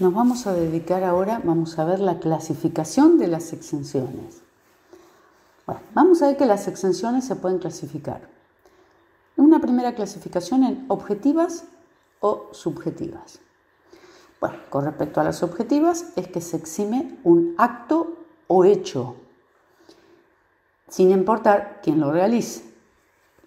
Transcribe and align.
Nos 0.00 0.14
vamos 0.14 0.46
a 0.46 0.54
dedicar 0.54 1.04
ahora, 1.04 1.42
vamos 1.44 1.78
a 1.78 1.84
ver 1.84 2.00
la 2.00 2.18
clasificación 2.18 3.18
de 3.18 3.28
las 3.28 3.52
exenciones. 3.52 4.40
Vamos 5.94 6.22
a 6.22 6.28
ver 6.28 6.36
que 6.36 6.46
las 6.46 6.66
exenciones 6.66 7.26
se 7.26 7.36
pueden 7.36 7.58
clasificar. 7.58 8.28
Una 9.36 9.60
primera 9.60 9.94
clasificación 9.94 10.64
en 10.64 10.86
objetivas 10.88 11.64
o 12.20 12.48
subjetivas. 12.52 13.40
Bueno, 14.40 14.56
con 14.70 14.84
respecto 14.84 15.20
a 15.20 15.24
las 15.24 15.42
objetivas 15.42 16.06
es 16.16 16.26
que 16.28 16.40
se 16.40 16.56
exime 16.56 17.18
un 17.22 17.54
acto 17.58 18.16
o 18.48 18.64
hecho, 18.64 19.16
sin 20.88 21.10
importar 21.10 21.80
quién 21.82 22.00
lo 22.00 22.12
realice. 22.12 22.64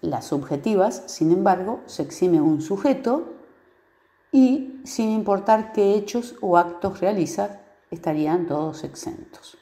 Las 0.00 0.26
subjetivas, 0.26 1.02
sin 1.06 1.32
embargo, 1.32 1.80
se 1.86 2.02
exime 2.02 2.40
un 2.40 2.62
sujeto 2.62 3.34
y 4.36 4.82
sin 4.84 5.12
importar 5.12 5.72
qué 5.72 5.94
hechos 5.94 6.36
o 6.42 6.58
actos 6.58 7.00
realiza, 7.00 7.62
estarían 7.90 8.44
todos 8.44 8.84
exentos. 8.84 9.56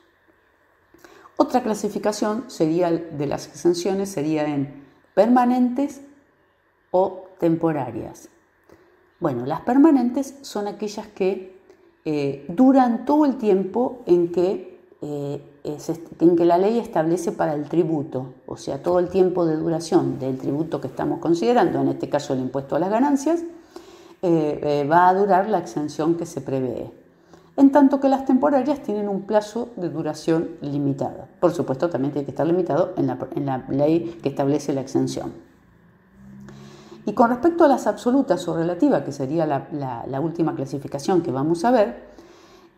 Otra 1.37 1.63
clasificación 1.63 2.51
sería 2.51 2.91
de 2.91 3.27
las 3.29 3.47
exenciones 3.47 4.09
sería 4.09 4.49
en 4.49 4.85
permanentes 5.15 6.01
o 6.91 7.27
temporarias. 7.39 8.31
Bueno, 9.21 9.47
las 9.47 9.61
permanentes 9.61 10.39
son 10.43 10.67
aquellas 10.67 11.07
que 11.07 11.57
eh, 12.05 12.45
duran 12.49 13.05
todo 13.05 13.27
el 13.27 13.37
tiempo 13.37 14.03
en 14.07 14.33
que, 14.33 14.81
eh, 15.03 15.41
en 16.19 16.35
que 16.35 16.45
la 16.45 16.59
ley 16.59 16.81
establece 16.81 17.31
para 17.31 17.55
el 17.55 17.69
tributo, 17.69 18.35
o 18.47 18.57
sea, 18.57 18.83
todo 18.83 18.99
el 18.99 19.09
tiempo 19.09 19.47
de 19.47 19.57
duración 19.57 20.19
del 20.19 20.37
tributo 20.37 20.81
que 20.81 20.89
estamos 20.89 21.21
considerando, 21.21 21.81
en 21.81 21.91
este 21.91 22.09
caso 22.09 22.35
el 22.35 22.41
impuesto 22.41 22.75
a 22.75 22.81
las 22.81 22.91
ganancias, 22.91 23.45
eh, 24.27 24.89
va 24.91 25.09
a 25.09 25.15
durar 25.15 25.51
la 25.51 25.59
exención 25.59 26.15
que 26.15 26.25
se 26.25 26.41
prevé. 26.41 26.91
En 27.57 27.71
tanto 27.71 28.01
que 28.01 28.09
las 28.09 28.25
temporarias 28.25 28.83
tienen 28.83 29.09
un 29.09 29.23
plazo 29.23 29.69
de 29.77 29.89
duración 29.91 30.51
limitada. 30.61 31.29
Por 31.41 31.53
supuesto, 31.53 31.91
también 31.91 32.13
tiene 32.13 32.25
que 32.25 32.33
estar 32.33 32.47
limitado 32.47 32.95
en 32.97 33.07
la 33.07 33.65
ley 33.69 34.19
que 34.23 34.31
establece 34.31 34.73
la 34.73 34.81
exención. 34.81 35.33
Y 37.07 37.13
con 37.13 37.29
respecto 37.29 37.65
a 37.65 37.69
las 37.69 37.87
absolutas 37.87 38.49
o 38.49 38.57
relativas, 38.57 39.03
que 39.03 39.13
sería 39.13 39.47
la, 39.47 40.21
última 40.21 40.55
clasificación 40.55 41.21
que 41.21 41.31
vamos 41.31 41.65
a 41.65 41.71
ver, 41.71 42.15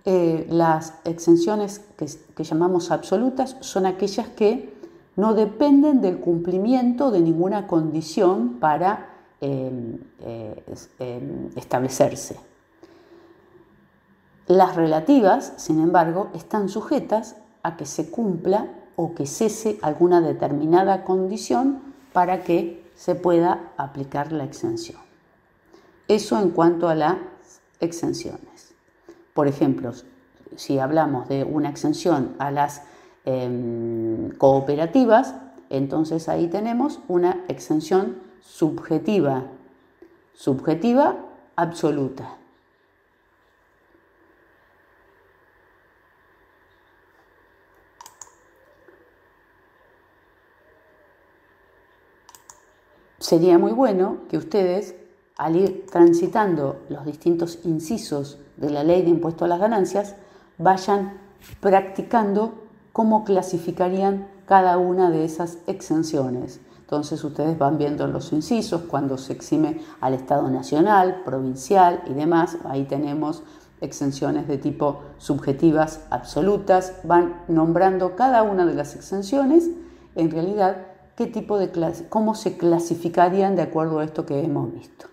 eh, 0.05 0.47
las 0.51 0.95
exenciones 1.05 1.81
que, 1.97 2.45
llamamos 2.45 2.91
absolutas 2.91 3.57
son 3.61 3.87
aquellas 3.87 4.29
que 4.29 4.75
no 5.15 5.35
dependen 5.35 6.01
del 6.01 6.19
cumplimiento 6.19 7.11
de 7.11 7.21
ninguna 7.21 7.67
condición 7.67 8.55
para 8.61 9.11
eh, 9.41 10.46
em, 10.99 11.51
establecerse. 11.57 12.37
Las 14.47 14.77
relativas, 14.77 15.53
sin 15.57 15.81
embargo, 15.81 16.31
están 16.35 16.69
sujetas 16.69 17.37
a 17.63 17.77
que 17.77 17.85
se 17.85 18.11
cumpla 18.11 18.69
o 18.95 19.15
que 19.15 19.27
cese 19.27 19.79
alguna 19.83 20.21
determinada 20.21 21.05
condición 21.05 21.83
para 22.13 22.45
que 22.45 22.85
se 22.95 23.15
pueda 23.15 23.73
aplicar 23.77 24.33
la 24.33 24.45
exención. 24.45 25.01
Eso 26.09 26.39
en 26.41 26.51
cuanto 26.51 26.89
a 26.89 26.95
las 26.95 27.17
exenciones. 27.81 28.75
Por 29.35 29.49
ejemplo, 29.49 29.93
si 30.55 30.79
hablamos 30.79 31.29
de 31.29 31.45
una 31.45 31.69
exención 31.69 32.35
a 32.39 32.51
las 32.51 32.83
em, 33.25 34.31
cooperativas, 34.39 35.35
entonces 35.69 36.29
ahí 36.29 36.47
tenemos 36.47 37.01
una 37.09 37.45
exención 37.49 38.19
subjetiva, 38.41 39.45
subjetiva 40.37 41.17
absoluta. 41.57 42.37
sería 53.27 53.59
muy 53.59 53.73
bueno 53.73 54.19
que 54.29 54.37
ustedes, 54.37 54.95
al 55.37 55.57
ir 55.57 55.87
transitando 55.91 56.83
los 56.89 57.05
distintos 57.05 57.59
incisos 57.65 58.39
de 58.57 58.71
la 58.71 58.85
ley 58.85 59.03
de 59.03 59.11
impuesto 59.11 59.45
a 59.45 59.49
las 59.49 59.59
ganancias, 59.59 60.15
vayan 60.59 61.19
practicando 61.61 62.55
cómo 62.93 63.25
clasificarían 63.25 64.29
cada 64.47 64.79
una 64.79 65.11
de 65.11 65.25
esas 65.25 65.59
exenciones. 65.67 66.61
Entonces 66.87 67.25
ustedes 67.25 67.59
van 67.59 67.79
viendo 67.79 68.07
los 68.07 68.33
incisos 68.33 68.83
cuando 68.83 69.19
se 69.19 69.33
exime 69.33 69.81
al 70.01 70.15
Estado 70.15 70.49
nacional, 70.51 71.23
provincial 71.25 72.05
y 72.07 72.13
demás. 72.13 72.59
Ahí 72.65 72.85
tenemos 72.85 73.43
exenciones 73.81 74.47
de 74.47 74.57
tipo 74.57 75.01
subjetivas 75.19 76.07
absolutas. 76.11 76.93
Van 77.03 77.43
nombrando 77.49 78.15
cada 78.15 78.45
una 78.45 78.65
de 78.65 78.75
las 78.75 78.95
exenciones. 78.95 79.69
En 80.15 80.31
realidad 80.31 80.77
qué 81.17 81.27
tipo 81.27 81.59
de 81.59 81.73
clase, 81.73 82.09
cómo 82.09 82.37
se 82.37 82.57
clasificarían 82.57 83.57
de 83.57 83.63
acuerdo 83.63 83.99
a 83.99 84.05
esto 84.05 84.25
que 84.25 84.45
hemos 84.45 84.73
visto. 84.73 85.07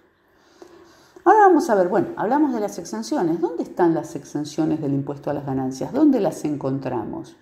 Ahora 1.26 1.40
vamos 1.48 1.72
a 1.72 1.76
ver, 1.76 1.88
bueno, 1.88 2.10
hablamos 2.18 2.54
de 2.54 2.60
las 2.60 2.78
exenciones. 2.78 3.42
¿Dónde 3.42 3.64
están 3.64 3.96
las 3.96 4.16
exenciones 4.16 4.80
del 4.80 4.94
impuesto 4.94 5.32
a 5.32 5.34
las 5.34 5.48
ganancias? 5.48 5.92
¿Dónde 5.92 6.20
las 6.20 6.46
encontramos? 6.46 7.36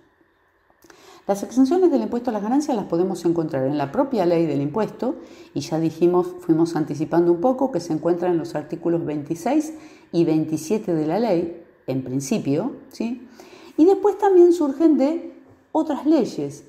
Las 1.26 1.44
exenciones 1.44 1.90
del 1.90 2.02
impuesto 2.02 2.30
a 2.30 2.32
las 2.32 2.42
ganancias 2.42 2.76
las 2.76 2.86
podemos 2.86 3.24
encontrar 3.24 3.66
en 3.66 3.78
la 3.78 3.92
propia 3.92 4.26
ley 4.26 4.44
del 4.44 4.60
impuesto 4.60 5.16
y 5.54 5.60
ya 5.60 5.78
dijimos, 5.78 6.26
fuimos 6.40 6.74
anticipando 6.74 7.30
un 7.30 7.40
poco 7.40 7.70
que 7.70 7.78
se 7.78 7.92
encuentran 7.92 8.32
en 8.32 8.38
los 8.38 8.56
artículos 8.56 9.04
26 9.04 9.74
y 10.10 10.24
27 10.24 10.94
de 10.94 11.06
la 11.06 11.20
ley, 11.20 11.64
en 11.86 12.02
principio, 12.02 12.72
¿sí? 12.88 13.28
Y 13.76 13.84
después 13.84 14.18
también 14.18 14.52
surgen 14.52 14.98
de 14.98 15.32
otras 15.70 16.06
leyes, 16.06 16.64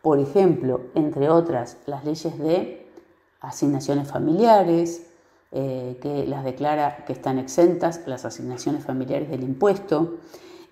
por 0.00 0.18
ejemplo, 0.18 0.80
entre 0.94 1.28
otras, 1.28 1.76
las 1.86 2.04
leyes 2.04 2.38
de 2.38 2.88
asignaciones 3.40 4.08
familiares, 4.08 5.06
eh, 5.52 5.98
que 6.00 6.26
las 6.26 6.44
declara 6.44 7.04
que 7.06 7.12
están 7.12 7.38
exentas 7.38 8.02
las 8.06 8.24
asignaciones 8.24 8.84
familiares 8.84 9.30
del 9.30 9.42
impuesto, 9.42 10.16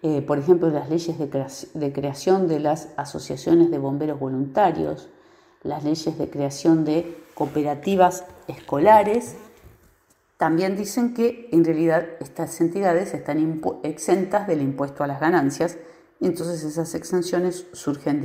eh, 0.02 0.22
por 0.22 0.38
ejemplo, 0.38 0.70
las 0.70 0.88
leyes 0.90 1.18
de, 1.18 1.92
creación 1.92 2.48
de 2.48 2.60
las 2.60 2.90
asociaciones 2.96 3.70
de 3.70 3.78
bomberos 3.78 4.20
voluntarios, 4.20 5.08
las 5.62 5.84
leyes 5.84 6.18
de 6.18 6.30
creación 6.30 6.84
de 6.84 7.16
cooperativas 7.34 8.24
escolares, 8.46 9.36
también 10.36 10.76
dicen 10.76 11.14
que 11.14 11.48
en 11.50 11.64
realidad 11.64 12.06
estas 12.20 12.60
entidades 12.60 13.14
están 13.14 13.62
exentas 13.82 14.46
del 14.46 14.60
impuesto 14.60 15.02
a 15.02 15.06
las 15.06 15.18
ganancias, 15.18 15.78
entonces 16.20 16.62
esas 16.62 16.94
exenciones 16.94 17.66
surgen 17.72 18.20
de 18.20 18.24